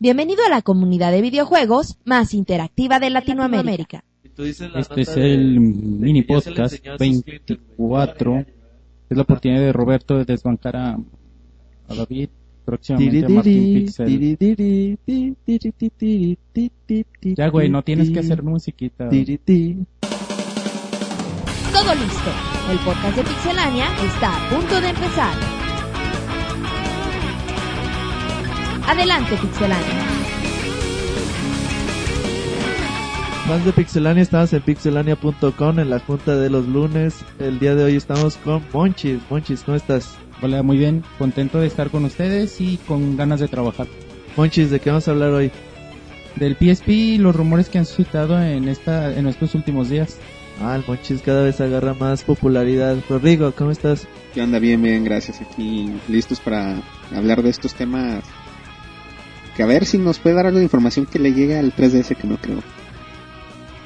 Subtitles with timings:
[0.00, 4.04] Bienvenido a la comunidad de videojuegos más interactiva de Latinoamérica.
[4.22, 8.38] Este es el mini podcast 24.
[9.10, 10.96] Es la oportunidad de Roberto de desbancar a,
[11.88, 12.28] a David.
[12.64, 14.38] Próximamente a Martín Pixel.
[17.36, 19.08] Ya, güey, no tienes que hacer musiquita.
[19.08, 19.18] Todo
[21.94, 22.30] listo.
[22.70, 25.34] El podcast de Pixelania está a punto de empezar.
[28.88, 29.86] Adelante, Pixelania.
[33.46, 37.22] Fans de Pixelania, estamos en pixelania.com en la junta de los lunes.
[37.38, 39.20] El día de hoy estamos con Monchis.
[39.28, 40.16] Monchis, ¿cómo estás?
[40.40, 41.04] Hola, muy bien.
[41.18, 43.86] Contento de estar con ustedes y con ganas de trabajar.
[44.38, 45.50] Monchis, ¿de qué vamos a hablar hoy?
[46.36, 50.16] Del PSP y los rumores que han suscitado en esta en estos últimos días.
[50.62, 52.96] Ah, el Monchis cada vez agarra más popularidad.
[53.06, 54.08] Rodrigo, ¿cómo estás?
[54.32, 54.58] ¿Qué onda?
[54.58, 55.42] Bien, bien, gracias.
[55.42, 56.80] Aquí listos para
[57.14, 58.24] hablar de estos temas.
[59.58, 62.16] Que a ver si nos puede dar algo de información que le llegue al 3DS,
[62.16, 62.62] que no creo.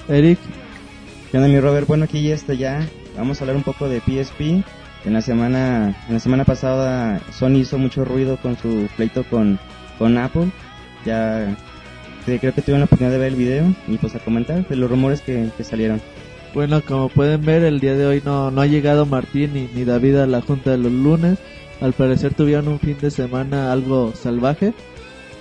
[0.06, 0.38] Eric,
[1.30, 1.86] ¿Qué onda mi Robert?
[1.86, 2.86] Bueno, aquí ya está ya.
[3.16, 4.62] Vamos a hablar un poco de PSP.
[5.06, 9.58] En la semana, en la semana pasada Sony hizo mucho ruido con su pleito con,
[9.98, 10.50] con Apple.
[11.06, 11.56] Ya
[12.26, 14.90] creo que tuvieron la oportunidad de ver el video y pues a comentar de los
[14.90, 16.02] rumores que, que salieron.
[16.52, 19.84] bueno, como pueden ver, el día de hoy no, no ha llegado Martín ni, ni
[19.84, 21.38] David a la junta de los lunes.
[21.80, 24.74] Al parecer tuvieron un fin de semana algo salvaje.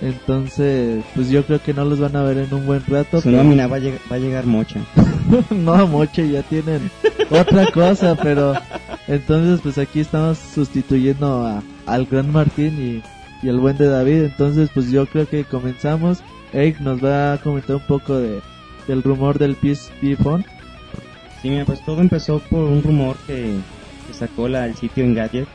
[0.02, 3.20] Entonces, pues yo creo que no los van a ver en un buen rato.
[3.20, 4.80] Su pero- nómina va a, va a llegar mocha.
[5.50, 6.90] no, Moche, ya tienen
[7.30, 8.54] otra cosa, pero
[9.06, 13.02] entonces pues aquí estamos sustituyendo a, al gran Martín
[13.42, 16.18] y, y al buen de David, entonces pues yo creo que comenzamos.
[16.52, 18.40] Eric nos va a comentar un poco de
[18.88, 20.44] del rumor del PSP Phone.
[21.40, 23.54] Sí, mira, pues todo empezó por un rumor que,
[24.08, 25.46] que sacó la, el sitio Engadget,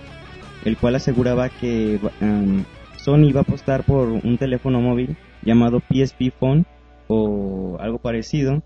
[0.64, 2.64] el cual aseguraba que um,
[3.08, 6.66] Sony iba a apostar por un teléfono móvil llamado PSP Phone
[7.08, 8.62] o algo parecido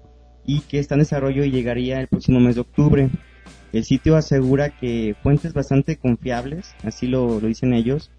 [0.48, 3.12] y que está en desarrollo y llegaría el próximo mes de octubre.
[3.72, 8.10] El sitio asegura que fuentes bastante confiables, así lo, lo dicen ellos,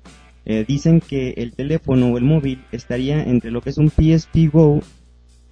[0.45, 4.49] eh, dicen que el teléfono o el móvil estaría entre lo que es un PSP
[4.53, 4.79] Go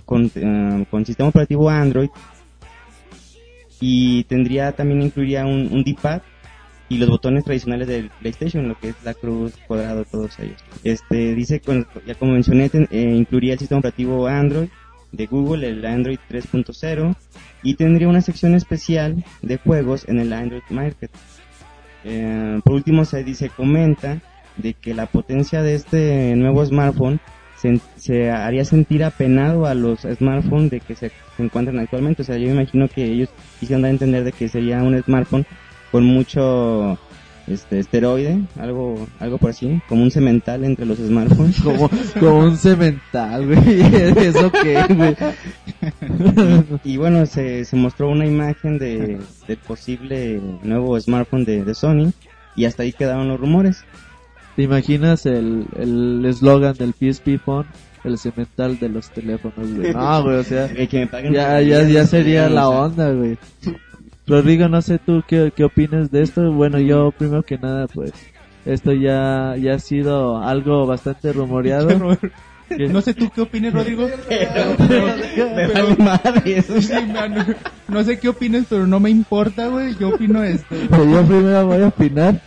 [0.04, 2.10] con, eh, con sistema operativo Android
[3.80, 6.22] y tendría también incluiría un, un D-pad
[6.90, 10.62] y los botones tradicionales del PlayStation, lo que es la cruz, cuadrado, todos ellos.
[10.84, 11.62] Este dice,
[12.04, 14.68] ya como mencioné, eh, incluiría el sistema operativo Android
[15.12, 17.16] de Google, el Android 3.0
[17.62, 21.12] y tendría una sección especial de juegos en el Android Market.
[22.04, 24.20] Eh, por último se dice, comenta
[24.56, 27.20] de que la potencia de este nuevo smartphone
[27.96, 32.22] se, haría sentir apenado a los smartphones de que se, encuentran actualmente.
[32.22, 33.28] O sea, yo imagino que ellos
[33.60, 35.46] quisieran dar a entender de que sería un smartphone
[35.90, 36.98] con mucho
[37.46, 41.60] este esteroide, algo algo por así, como un cemental entre los smartphones.
[41.62, 43.80] Como, como un cemental, güey.
[44.26, 45.16] ¿Eso qué, güey?
[46.84, 52.12] y bueno, se, se mostró una imagen de, del posible nuevo smartphone de, de Sony
[52.56, 53.84] y hasta ahí quedaron los rumores.
[54.56, 57.66] ¿Te imaginas el el eslogan del PSP Phone?
[58.02, 59.92] El cemental de los teléfonos, güey.
[59.92, 63.36] No, güey, o sea, que me paguen ya, ya, ya sería la onda, güey.
[64.30, 66.52] Rodrigo, no sé tú qué, qué opinas de esto.
[66.52, 68.12] Bueno, yo primero que nada, pues,
[68.64, 72.18] esto ya, ya ha sido algo bastante rumoreado.
[72.88, 74.08] No sé tú qué opinas, Rodrigo.
[76.80, 77.44] Sí, man, no,
[77.88, 79.96] no sé qué opinas, pero no me importa, güey.
[79.98, 80.76] Yo opino esto.
[80.88, 82.40] Pero yo primero voy a opinar.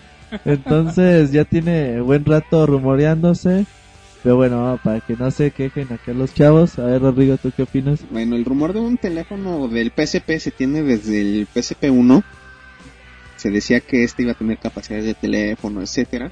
[0.46, 3.66] Entonces, ya tiene buen rato rumoreándose.
[4.24, 6.80] Pero bueno, para que no se quejen acá los chavos.
[6.80, 8.00] A ver, Rodrigo, ¿tú qué opinas?
[8.10, 12.24] Bueno, el rumor de un teléfono del PSP se tiene desde el PSP 1.
[13.36, 16.32] Se decía que este iba a tener capacidades de teléfono, etcétera,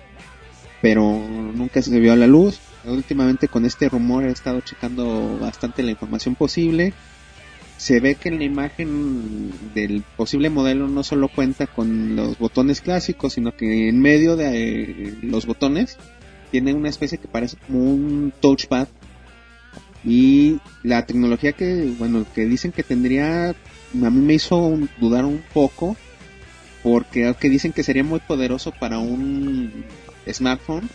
[0.81, 2.62] pero nunca se vio a la luz.
[2.85, 6.94] Últimamente con este rumor he estado checando bastante la información posible.
[7.75, 12.80] Se ve que en la imagen del posible modelo no solo cuenta con los botones
[12.80, 15.97] clásicos, sino que en medio de los botones
[16.51, 18.88] tiene una especie que parece como un touchpad.
[20.03, 23.53] Y la tecnología que, bueno, que dicen que tendría, a
[23.94, 25.95] mí me hizo dudar un poco,
[26.83, 29.86] porque aunque dicen que sería muy poderoso para un
[30.27, 30.89] smartphone,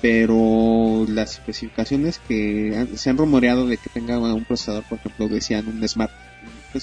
[0.00, 5.66] pero las especificaciones que se han rumoreado de que tenga un procesador, por ejemplo, decían
[5.68, 6.12] un Smart,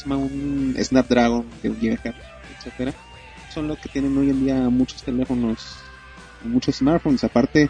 [0.06, 2.13] un Snapdragon de un GHz,
[2.57, 2.94] etcétera,
[3.53, 5.77] son lo que tienen hoy en día muchos teléfonos,
[6.45, 7.69] muchos smartphones, aparte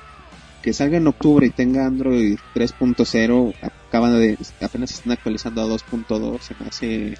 [0.61, 6.39] que salga en octubre y tenga Android 3.0, acaban de, apenas están actualizando a 2.2,
[6.39, 7.17] se me hace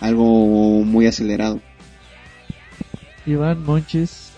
[0.00, 1.60] algo muy acelerado.
[3.26, 4.32] Iván Monchis.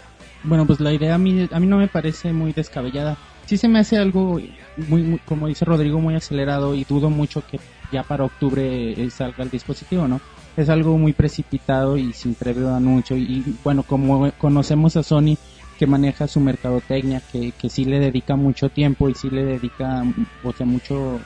[0.44, 3.16] Bueno, pues la idea a mí, a mí no me parece muy descabellada.
[3.46, 4.40] Sí se me hace algo
[4.88, 7.58] muy, muy, como dice Rodrigo, muy acelerado y dudo mucho que
[7.92, 10.20] ya para octubre eh, salga el dispositivo, ¿no?
[10.56, 13.16] Es algo muy precipitado y sin previo anuncio.
[13.16, 15.36] Y, bueno, como conocemos a Sony,
[15.78, 20.04] que maneja su mercadotecnia, que, que sí le dedica mucho tiempo y sí le dedica,
[20.44, 21.20] o sea, mucho,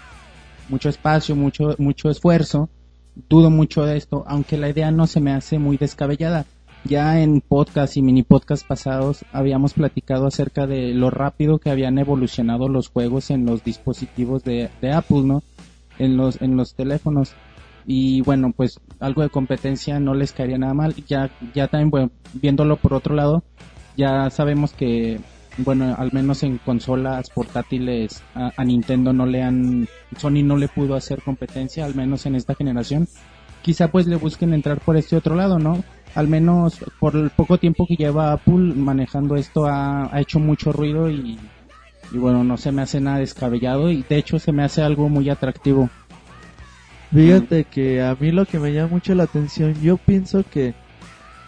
[0.68, 2.68] mucho espacio, mucho, mucho esfuerzo,
[3.28, 6.46] dudo mucho de esto, aunque la idea no se me hace muy descabellada.
[6.84, 11.98] Ya en podcast y mini podcast pasados habíamos platicado acerca de lo rápido que habían
[11.98, 15.42] evolucionado los juegos en los dispositivos de, de Apple, ¿no?
[15.98, 17.34] En los, en los teléfonos.
[17.86, 20.94] Y bueno, pues algo de competencia no les caería nada mal.
[21.06, 23.42] Ya, ya también, bueno, viéndolo por otro lado,
[23.96, 25.20] ya sabemos que,
[25.58, 30.68] bueno, al menos en consolas portátiles a, a Nintendo no le han, Sony no le
[30.68, 33.08] pudo hacer competencia, al menos en esta generación.
[33.62, 35.84] Quizá pues le busquen entrar por este otro lado, ¿no?
[36.14, 40.72] Al menos por el poco tiempo que lleva Apple manejando esto ha, ha hecho mucho
[40.72, 41.38] ruido y,
[42.12, 45.08] y bueno, no se me hace nada descabellado y de hecho se me hace algo
[45.08, 45.88] muy atractivo.
[47.12, 50.74] Fíjate que a mí lo que me llama mucho la atención, yo pienso que,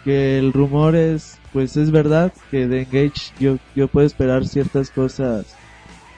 [0.03, 4.89] que el rumor es, pues es verdad, que de Engage yo, yo puedo esperar ciertas
[4.89, 5.55] cosas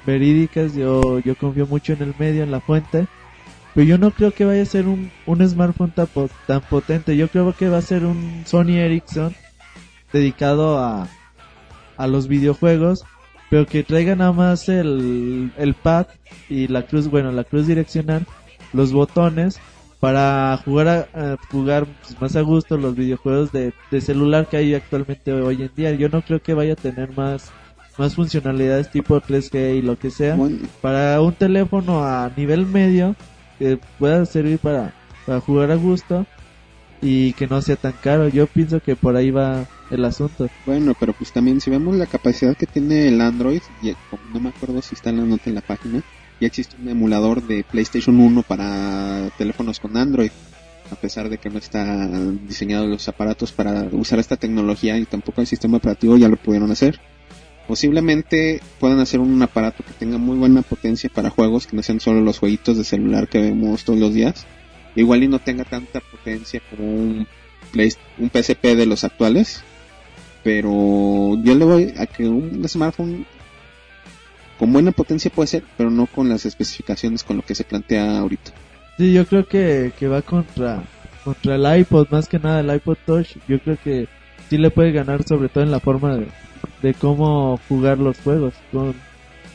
[0.06, 3.08] verídicas, yo, yo confío mucho en el medio, en la fuente,
[3.74, 7.18] pero yo no creo que vaya a ser un, un smartphone tan, po- tan potente,
[7.18, 9.36] yo creo que va a ser un Sony Ericsson
[10.14, 11.08] dedicado a,
[11.98, 13.04] a los videojuegos,
[13.50, 16.08] pero que traiga nada más el, el pad
[16.50, 18.26] y la cruz, bueno, la cruz direccional,
[18.74, 19.60] los botones
[20.06, 24.58] para jugar a, a jugar pues, más a gusto los videojuegos de, de celular que
[24.58, 25.96] hay actualmente hoy en día.
[25.96, 27.52] Yo no creo que vaya a tener más
[27.98, 33.16] más funcionalidades tipo 3G y lo que sea Bueno, para un teléfono a nivel medio
[33.58, 34.94] que pueda servir para,
[35.26, 36.28] para jugar a gusto
[37.02, 38.28] y que no sea tan caro.
[38.28, 40.48] Yo pienso que por ahí va el asunto.
[40.68, 43.92] Bueno, pero pues también si vemos la capacidad que tiene el Android, y
[44.32, 46.04] no me acuerdo si está en la nota en la página,
[46.40, 50.32] ya existe un emulador de PlayStation 1 para teléfonos con Android,
[50.92, 55.42] a pesar de que no están diseñados los aparatos para usar esta tecnología y tampoco
[55.42, 57.00] el sistema operativo ya lo pudieron hacer.
[57.68, 62.00] Posiblemente puedan hacer un aparato que tenga muy buena potencia para juegos que no sean
[62.00, 64.46] solo los jueguitos de celular que vemos todos los días.
[64.96, 67.28] Igual y no tenga tanta potencia como un,
[67.74, 69.64] Play- un PSP de los actuales,
[70.44, 73.26] pero yo le voy a que un smartphone
[74.58, 78.20] con buena potencia puede ser, pero no con las especificaciones con lo que se plantea
[78.20, 78.52] ahorita.
[78.98, 80.84] Sí, yo creo que, que va contra,
[81.24, 83.38] contra el iPod, más que nada el iPod Touch.
[83.48, 84.08] Yo creo que
[84.50, 86.28] sí le puede ganar sobre todo en la forma de,
[86.82, 88.54] de cómo jugar los juegos.
[88.72, 88.96] Con,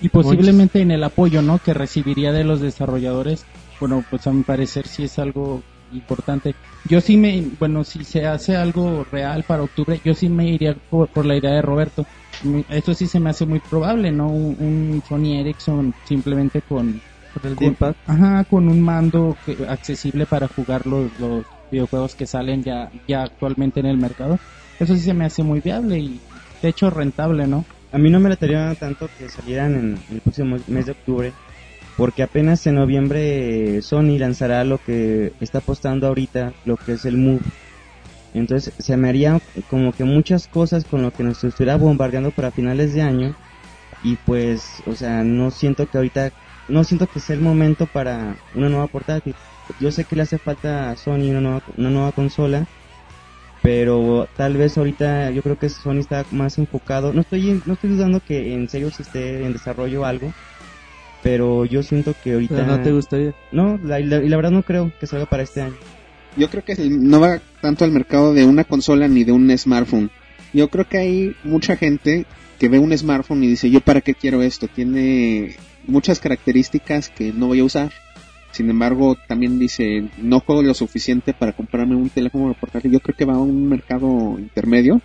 [0.03, 1.59] Y posiblemente en el apoyo, ¿no?
[1.59, 3.47] Que recibiría de los desarrolladores.
[3.79, 5.63] Bueno, pues a mi parecer sí es algo
[5.93, 6.55] importante.
[6.85, 10.75] Yo sí me, bueno, si se hace algo real para octubre, yo sí me iría
[10.89, 12.07] por, por la idea de Roberto.
[12.43, 14.29] Mm, Esto sí se me hace muy probable, ¿no?
[14.29, 17.01] Un, un Sony Ericsson simplemente con,
[17.33, 17.95] con el con, D-pad.
[18.07, 23.23] ajá, con un mando que- accesible para jugar los, los videojuegos que salen ya, ya
[23.23, 24.39] actualmente en el mercado.
[24.79, 26.21] Eso sí se me hace muy viable y
[26.63, 27.65] de hecho rentable, ¿no?
[27.93, 31.35] A mí no me latería tanto que salieran en el próximo mes de octubre,
[32.01, 37.19] porque apenas en noviembre Sony lanzará lo que está apostando ahorita, lo que es el
[37.19, 37.43] Move.
[38.33, 39.39] Entonces se me haría
[39.69, 43.35] como que muchas cosas con lo que nos estuviera bombardeando para finales de año
[44.03, 46.33] y pues, o sea, no siento que ahorita,
[46.71, 49.35] no siento que sea el momento para una nueva portátil.
[49.79, 52.67] Yo sé que le hace falta a Sony una nueva, una nueva consola,
[53.63, 57.13] pero tal vez ahorita yo creo que Sony está más enfocado.
[57.13, 60.33] No estoy, no estoy dudando que en serio se esté en desarrollo algo,
[61.23, 63.35] pero yo siento que ahorita Pero no te gustaría.
[63.53, 65.77] no, la, y la, y la verdad no creo que salga para este año.
[66.37, 70.11] Yo creo que no va tanto al mercado de una consola ni de un smartphone.
[70.53, 72.25] Yo creo que hay mucha gente
[72.59, 77.33] que ve un smartphone y dice, yo para qué quiero esto, tiene muchas características que
[77.33, 77.91] no voy a usar.
[78.53, 82.93] Sin embargo, también dice, no juego lo suficiente para comprarme un teléfono portátil.
[82.93, 85.01] Yo creo que va a un mercado intermedio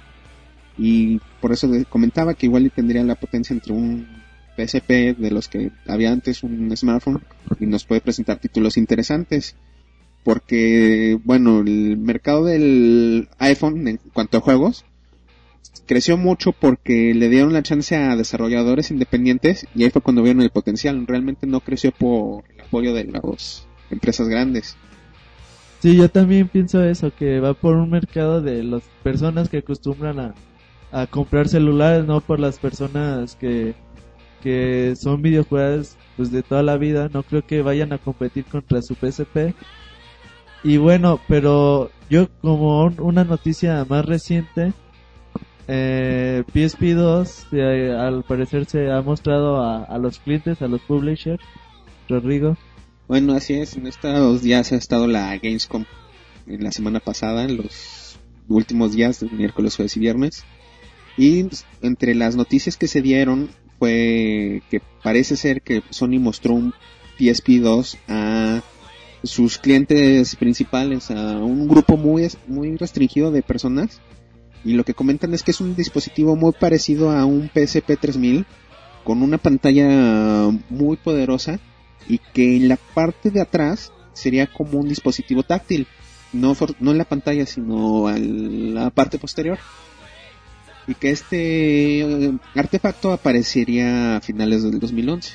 [0.77, 4.07] y por eso comentaba que igual tendría la potencia entre un
[4.55, 7.21] PSP de los que había antes un smartphone
[7.59, 9.55] y nos puede presentar títulos interesantes.
[10.23, 14.85] Porque bueno el mercado del iPhone en cuanto a juegos
[15.85, 20.41] creció mucho porque le dieron la chance a desarrolladores independientes y ahí fue cuando vieron
[20.41, 21.05] el potencial.
[21.07, 24.77] Realmente no creció por el apoyo de las empresas grandes.
[25.81, 30.19] Sí, yo también pienso eso, que va por un mercado de las personas que acostumbran
[30.19, 30.35] a,
[30.91, 33.75] a comprar celulares, no por las personas que,
[34.45, 38.79] que son videojuegos pues de toda la vida, no creo que vayan a competir contra
[38.83, 39.55] su PSP.
[40.63, 44.71] Y bueno, pero yo como un- una noticia más reciente,
[45.67, 50.81] eh, PSP 2 eh, al parecer se ha mostrado a, a los clientes, a los
[50.81, 51.41] publishers.
[52.07, 52.55] Rodrigo.
[53.07, 53.75] Bueno, así es.
[53.75, 55.85] En estos días ha estado la Gamescom
[56.45, 60.43] en la semana pasada, en los últimos días, miércoles, jueves y viernes.
[61.17, 61.47] Y
[61.81, 66.73] entre las noticias que se dieron fue que parece ser que Sony mostró un
[67.17, 68.61] PSP 2 a
[69.23, 74.01] sus clientes principales, a un grupo muy, muy restringido de personas.
[74.63, 78.45] Y lo que comentan es que es un dispositivo muy parecido a un PSP 3000,
[79.03, 81.59] con una pantalla muy poderosa
[82.07, 85.87] y que en la parte de atrás sería como un dispositivo táctil,
[86.33, 89.59] no, no en la pantalla, sino en la parte posterior.
[90.87, 95.33] Y que este eh, artefacto aparecería a finales del 2011.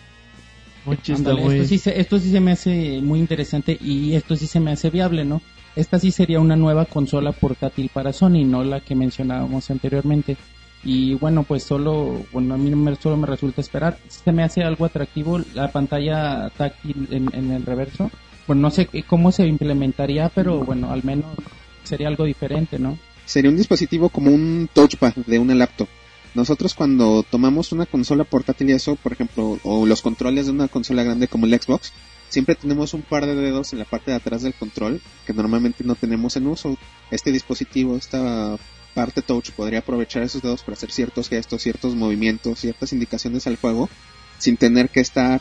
[0.93, 4.73] esto, sí se, esto sí se me hace muy interesante y esto sí se me
[4.73, 5.43] hace viable, ¿no?
[5.77, 10.37] Esta sí sería una nueva consola portátil para Sony, no la que mencionábamos anteriormente.
[10.83, 13.99] Y bueno, pues solo, bueno, a mí me, solo me resulta esperar.
[14.09, 18.11] Se me hace algo atractivo la pantalla táctil en, el reverso.
[18.47, 21.27] Bueno, no sé cómo se implementaría, pero bueno, al menos
[21.85, 22.99] sería algo diferente, ¿no?
[23.31, 25.87] Sería un dispositivo como un touchpad de una laptop.
[26.35, 30.67] Nosotros cuando tomamos una consola portátil y eso, por ejemplo, o los controles de una
[30.67, 31.93] consola grande como el Xbox,
[32.29, 35.85] siempre tenemos un par de dedos en la parte de atrás del control que normalmente
[35.85, 36.77] no tenemos en uso.
[37.13, 38.57] Este dispositivo, esta
[38.95, 43.59] parte touch podría aprovechar esos dedos para hacer ciertos gestos, ciertos movimientos, ciertas indicaciones al
[43.59, 43.89] juego,
[44.39, 45.41] sin tener que estar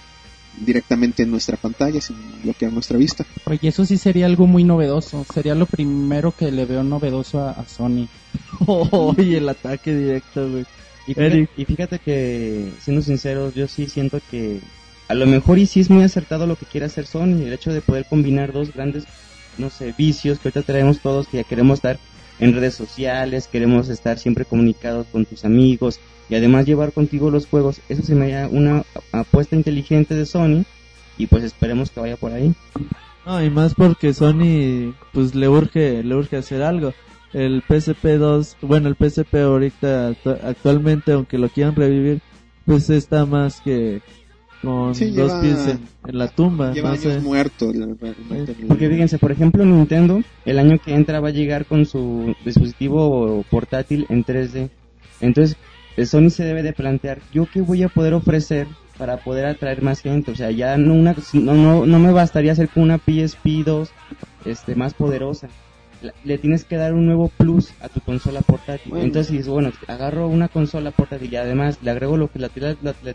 [0.57, 3.25] directamente en nuestra pantalla, sin bloquear nuestra vista.
[3.45, 7.65] Oye, eso sí sería algo muy novedoso, sería lo primero que le veo novedoso a,
[7.67, 8.07] Sony.
[8.67, 10.65] Oye, el ataque directo, güey.
[11.07, 14.59] Y fíjate, y fíjate que, siendo sinceros, yo sí siento que
[15.07, 17.73] a lo mejor y sí es muy acertado lo que quiere hacer Sony, el hecho
[17.73, 19.05] de poder combinar dos grandes,
[19.57, 21.99] no sé, vicios que ahorita traemos todos, que ya queremos estar
[22.39, 27.47] en redes sociales, queremos estar siempre comunicados con tus amigos y además llevar contigo los
[27.47, 27.81] juegos.
[27.89, 30.63] Eso se me da una apuesta inteligente de Sony
[31.17, 32.53] y pues esperemos que vaya por ahí.
[33.25, 36.93] No, y más porque Sony pues le urge, le urge hacer algo.
[37.33, 42.21] El PSP 2, bueno, el PSP ahorita actualmente aunque lo quieran revivir,
[42.65, 44.01] pues está más que
[44.61, 46.71] con dos pies en, la tumba.
[46.73, 47.71] Lleva años muerto.
[48.67, 53.43] Porque fíjense, por ejemplo, Nintendo el año que entra va a llegar con su dispositivo
[53.49, 54.69] portátil en 3D.
[55.21, 55.57] Entonces,
[56.05, 60.01] Sony se debe de plantear, ¿yo qué voy a poder ofrecer para poder atraer más
[60.01, 60.31] gente?
[60.31, 63.89] O sea, ya no, una, no, no, me bastaría hacer con una PSP 2
[64.45, 65.47] este, más poderosa.
[66.23, 68.95] Le tienes que dar un nuevo plus a tu consola portátil.
[68.97, 72.95] Entonces, bueno, agarro una consola portátil y además le agrego lo que la, la, la,
[73.03, 73.13] la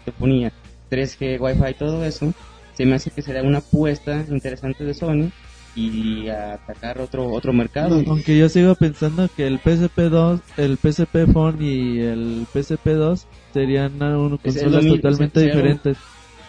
[0.90, 2.32] 3G, Wi-Fi, todo eso,
[2.76, 5.30] se me hace que será una apuesta interesante de Sony
[5.76, 8.02] y atacar otro otro mercado.
[8.06, 14.36] aunque yo sigo pensando que el PSP2, el PSP Phone y el PSP2 serían una
[14.38, 15.96] consolas totalmente diferentes.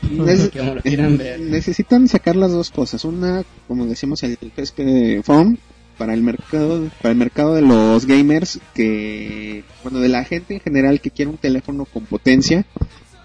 [1.40, 3.04] necesitan sacar las dos cosas.
[3.06, 5.58] Una, como decimos, el PSP Phone
[5.98, 10.60] para el mercado para el mercado de los gamers que bueno de la gente en
[10.60, 12.66] general que quiere un teléfono con potencia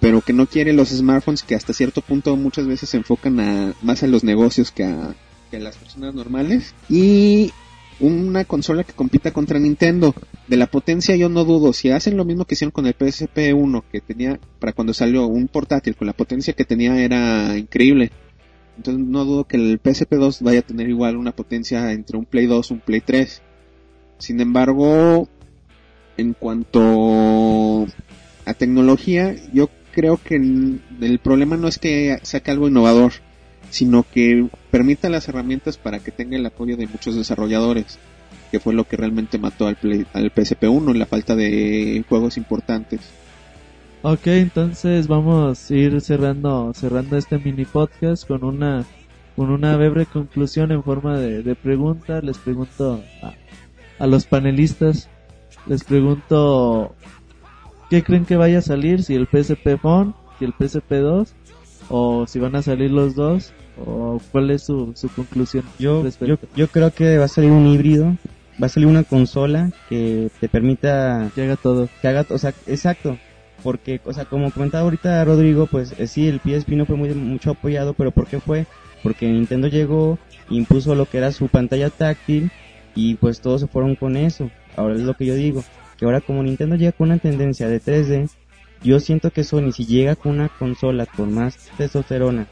[0.00, 3.75] pero que no quiere los smartphones que hasta cierto punto muchas veces se enfocan a,
[3.83, 5.14] más en los negocios que a,
[5.52, 6.75] las personas normales.
[6.88, 7.52] Y
[7.99, 10.14] una consola que compita contra Nintendo.
[10.49, 11.73] De la potencia yo no dudo.
[11.73, 15.26] Si hacen lo mismo que hicieron con el PSP 1 que tenía para cuando salió
[15.26, 18.11] un portátil con la potencia que tenía era increíble.
[18.76, 22.25] Entonces no dudo que el PSP 2 vaya a tener igual una potencia entre un
[22.25, 23.42] Play 2 y un Play 3.
[24.19, 25.28] Sin embargo,
[26.16, 27.87] en cuanto
[28.47, 33.12] a tecnología, yo creo que el, problema no es que saque algo innovador,
[33.70, 37.99] sino que permita las herramientas para que tenga el apoyo de muchos desarrolladores,
[38.50, 39.76] que fue lo que realmente mató al,
[40.12, 43.00] al PSP1, la falta de juegos importantes.
[44.02, 48.87] Ok, entonces vamos a ir cerrando, cerrando este mini podcast con una,
[49.37, 52.23] con una breve conclusión en forma de, de pregunta.
[52.23, 53.35] Les pregunto a,
[54.02, 55.11] a los panelistas,
[55.66, 56.94] les pregunto
[57.90, 59.02] ¿Qué creen que vaya a salir?
[59.02, 61.35] Si el PSP Phone, si el PSP 2,
[61.88, 63.52] o si van a salir los dos,
[63.85, 65.64] o cuál es su, su conclusión.
[65.76, 68.16] Yo, yo, yo creo que va a salir un híbrido,
[68.62, 71.32] va a salir una consola que te permita...
[71.35, 71.88] Que haga todo.
[72.00, 73.18] Que haga, o sea, exacto.
[73.64, 77.12] Porque, o sea, como comentaba ahorita Rodrigo, pues eh, sí, el PSP no fue muy,
[77.12, 78.66] mucho apoyado, pero ¿por qué fue?
[79.02, 80.16] Porque Nintendo llegó,
[80.49, 82.52] impuso lo que era su pantalla táctil
[82.94, 84.49] y pues todos se fueron con eso.
[84.76, 85.64] Ahora es lo que yo digo
[86.00, 88.30] que ahora como Nintendo llega con una tendencia de 3D,
[88.83, 92.47] yo siento que Sony si llega con una consola con más testosterona,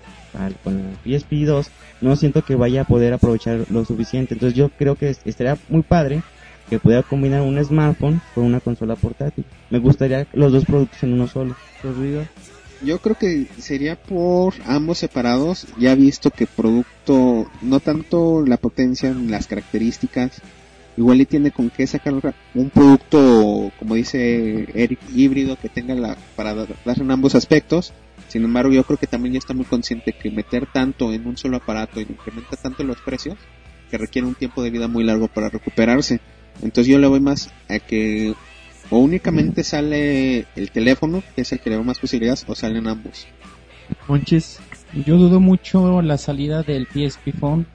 [0.63, 1.71] con el PSP 2,
[2.03, 4.35] no siento que vaya a poder aprovechar lo suficiente.
[4.35, 6.23] Entonces yo creo que estaría muy padre
[6.69, 9.47] que pueda combinar un smartphone con una consola portátil.
[9.71, 11.57] Me gustaría los dos productos en uno solo.
[12.85, 19.11] Yo creo que sería por ambos separados, ya visto que producto, no tanto la potencia
[19.11, 20.43] ni las características,
[20.99, 22.13] igual y tiene con qué sacar
[22.55, 26.67] un producto, como dice Eric, híbrido que tenga la, para dar
[27.01, 27.93] en ambos aspectos.
[28.27, 31.37] Sin embargo, yo creo que también ya está muy consciente que meter tanto en un
[31.37, 33.37] solo aparato incrementa tanto los precios
[33.91, 36.21] que requiere un tiempo de vida muy largo para recuperarse.
[36.63, 38.35] Entonces yo le voy más a que
[38.91, 42.89] o únicamente sale el teléfono, que es el que le da más posibilidades, o salen
[42.89, 43.27] ambos.
[44.09, 44.59] Monchis.
[45.07, 47.67] Yo dudo mucho la salida del PSP Phone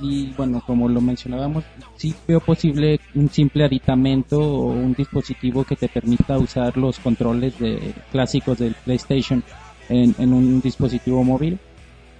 [0.00, 1.64] y bueno, como lo mencionábamos,
[1.96, 7.58] sí veo posible un simple aditamento o un dispositivo que te permita usar los controles
[7.58, 9.42] de, clásicos del PlayStation
[9.88, 11.58] en, un dispositivo móvil,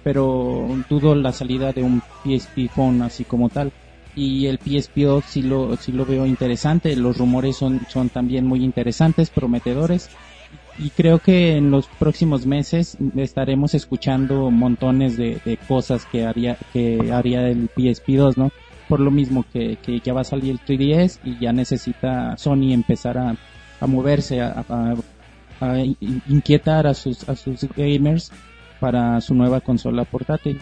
[0.03, 3.71] pero dudo la salida de un PSP Phone así como tal.
[4.15, 8.63] Y el PSPO sí lo, sí lo veo interesante, los rumores son, son también muy
[8.63, 10.09] interesantes, prometedores
[10.79, 16.57] y creo que en los próximos meses estaremos escuchando montones de, de cosas que haría,
[16.73, 18.51] que haría el PSP2, ¿no?
[18.87, 22.73] Por lo mismo que, que ya va a salir el 3DS y ya necesita Sony
[22.73, 23.35] empezar a,
[23.79, 24.95] a moverse, a,
[26.29, 28.31] inquietar a sus, a sus gamers
[28.79, 30.59] para su nueva consola portátil.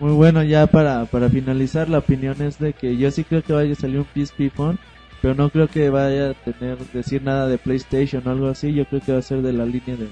[0.00, 3.52] Muy bueno, ya para, para finalizar, la opinión es de que yo sí creo que
[3.52, 4.78] vaya a salir un PSP Phone,
[5.22, 8.84] pero no creo que vaya a tener, decir nada de PlayStation o algo así, yo
[8.84, 10.08] creo que va a ser de la línea de,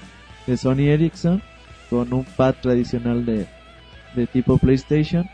[0.47, 1.43] de Sony Ericsson,
[1.89, 3.45] con un pad tradicional de,
[4.15, 5.29] de tipo PlayStation.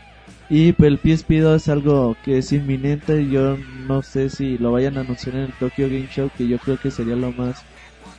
[0.50, 3.56] Y el PSP 2 es algo que es inminente, yo
[3.86, 6.78] no sé si lo vayan a anunciar en el Tokyo Game Show, que yo creo
[6.78, 7.64] que sería lo más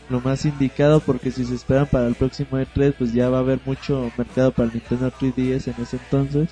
[0.09, 3.41] lo más indicado porque si se esperan para el próximo E3 pues ya va a
[3.41, 6.49] haber mucho mercado para el Nintendo 3DS en ese entonces.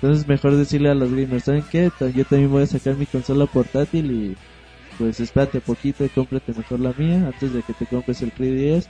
[0.00, 1.90] Entonces mejor decirle a los gamers, ¿saben qué?
[2.14, 4.36] Yo también voy a sacar mi consola portátil y
[4.96, 8.86] pues espérate poquito y cómprate mejor la mía antes de que te compres el 3DS.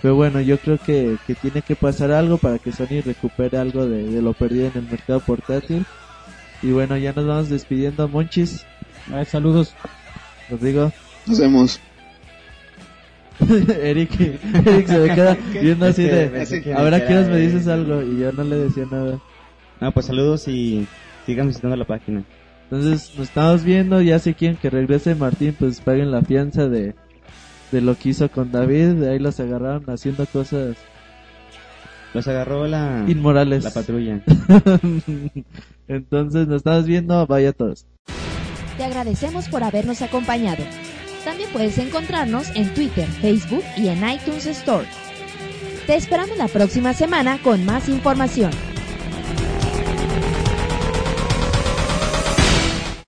[0.00, 3.86] Pero bueno, yo creo que, que tiene que pasar algo para que Sony recupere algo
[3.86, 5.84] de, de lo perdido en el mercado portátil.
[6.62, 8.64] Y bueno, ya nos vamos despidiendo, Monchis.
[9.12, 9.74] Ay, saludos.
[10.48, 10.90] Rodrigo.
[11.26, 11.80] Nos vemos.
[13.82, 18.32] Eric, Eric se me queda viendo así de, ahora quieres me dices algo y yo
[18.32, 19.18] no le decía nada.
[19.80, 20.86] No, pues saludos y
[21.26, 22.24] sigan visitando la página.
[22.64, 26.94] Entonces nos estamos viendo, ya sé quién que regrese Martín, pues paguen la fianza de,
[27.72, 30.76] de lo que hizo con David, de ahí los agarraron haciendo cosas
[32.14, 33.64] Los agarró la, inmorales.
[33.64, 34.20] la patrulla.
[35.88, 37.86] Entonces nos estamos viendo, vaya todos.
[38.76, 40.62] Te agradecemos por habernos acompañado.
[41.24, 44.86] También puedes encontrarnos en Twitter, Facebook y en iTunes Store.
[45.86, 48.52] Te esperamos la próxima semana con más información.